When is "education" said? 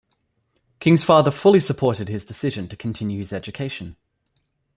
3.31-3.97